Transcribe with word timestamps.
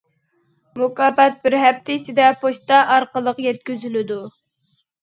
مۇكاپات 0.81 1.37
بىر 1.45 1.57
ھەپتە 1.65 1.99
ئىچىدە 1.99 2.33
پوچتا 2.41 2.83
ئارقىلىق 2.95 3.47
يەتكۈزۈلىدۇ. 3.49 4.21